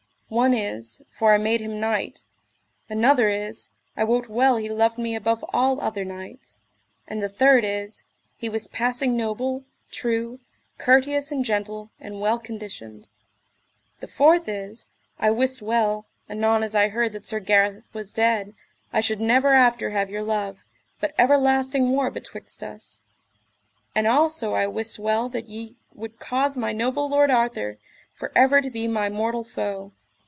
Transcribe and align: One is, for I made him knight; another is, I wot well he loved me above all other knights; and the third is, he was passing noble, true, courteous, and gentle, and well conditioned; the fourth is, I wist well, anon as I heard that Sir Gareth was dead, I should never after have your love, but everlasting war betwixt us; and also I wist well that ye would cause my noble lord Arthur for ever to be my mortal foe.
One 0.33 0.53
is, 0.53 1.01
for 1.19 1.33
I 1.33 1.37
made 1.37 1.59
him 1.59 1.81
knight; 1.81 2.23
another 2.87 3.27
is, 3.27 3.67
I 3.97 4.05
wot 4.05 4.29
well 4.29 4.55
he 4.55 4.69
loved 4.69 4.97
me 4.97 5.13
above 5.13 5.43
all 5.51 5.81
other 5.81 6.05
knights; 6.05 6.61
and 7.05 7.21
the 7.21 7.27
third 7.27 7.65
is, 7.65 8.05
he 8.37 8.47
was 8.47 8.67
passing 8.67 9.17
noble, 9.17 9.65
true, 9.91 10.39
courteous, 10.77 11.33
and 11.33 11.43
gentle, 11.43 11.91
and 11.99 12.21
well 12.21 12.39
conditioned; 12.39 13.09
the 13.99 14.07
fourth 14.07 14.47
is, 14.47 14.87
I 15.19 15.31
wist 15.31 15.61
well, 15.61 16.05
anon 16.29 16.63
as 16.63 16.75
I 16.75 16.87
heard 16.87 17.11
that 17.11 17.27
Sir 17.27 17.41
Gareth 17.41 17.83
was 17.91 18.13
dead, 18.13 18.53
I 18.93 19.01
should 19.01 19.19
never 19.19 19.49
after 19.53 19.89
have 19.89 20.09
your 20.09 20.23
love, 20.23 20.63
but 21.01 21.13
everlasting 21.19 21.89
war 21.89 22.09
betwixt 22.09 22.63
us; 22.63 23.01
and 23.93 24.07
also 24.07 24.53
I 24.53 24.65
wist 24.67 24.97
well 24.97 25.27
that 25.27 25.49
ye 25.49 25.75
would 25.93 26.19
cause 26.19 26.55
my 26.55 26.71
noble 26.71 27.09
lord 27.09 27.29
Arthur 27.29 27.79
for 28.13 28.31
ever 28.33 28.61
to 28.61 28.69
be 28.69 28.87
my 28.87 29.09
mortal 29.09 29.43
foe. 29.43 29.91